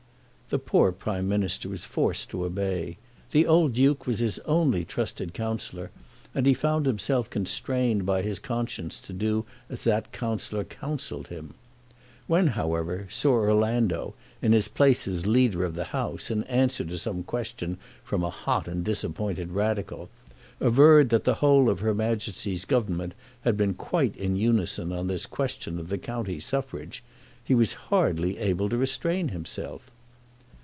The 0.53 0.59
poor 0.59 0.91
Prime 0.91 1.29
Minister 1.29 1.69
was 1.69 1.85
forced 1.85 2.29
to 2.31 2.43
obey. 2.43 2.97
The 3.31 3.47
old 3.47 3.71
Duke 3.71 4.05
was 4.05 4.19
his 4.19 4.37
only 4.39 4.83
trusted 4.83 5.33
counsellor, 5.33 5.91
and 6.35 6.45
he 6.45 6.53
found 6.53 6.85
himself 6.85 7.29
constrained 7.29 8.05
by 8.05 8.21
his 8.21 8.37
conscience 8.37 8.99
to 8.99 9.13
do 9.13 9.45
as 9.69 9.85
that 9.85 10.11
counsellor 10.11 10.65
counselled 10.65 11.29
him. 11.29 11.53
When, 12.27 12.47
however, 12.47 13.07
Sir 13.09 13.29
Orlando, 13.29 14.13
in 14.41 14.51
his 14.51 14.67
place 14.67 15.07
as 15.07 15.25
Leader 15.25 15.63
of 15.63 15.73
the 15.75 15.85
House, 15.85 16.29
in 16.29 16.43
answer 16.43 16.83
to 16.83 16.97
some 16.97 17.23
question 17.23 17.77
from 18.03 18.21
a 18.21 18.29
hot 18.29 18.67
and 18.67 18.83
disappointed 18.83 19.53
Radical, 19.53 20.09
averred 20.59 21.11
that 21.11 21.23
the 21.23 21.35
whole 21.35 21.69
of 21.69 21.79
her 21.79 21.93
Majesty's 21.93 22.65
Government 22.65 23.13
had 23.43 23.55
been 23.55 23.73
quite 23.73 24.17
in 24.17 24.35
unison 24.35 24.91
on 24.91 25.07
this 25.07 25.25
question 25.25 25.79
of 25.79 25.87
the 25.87 25.97
county 25.97 26.41
suffrage, 26.41 27.01
he 27.41 27.55
was 27.55 27.71
hardly 27.87 28.37
able 28.37 28.67
to 28.67 28.75
restrain 28.75 29.29
himself. 29.29 29.89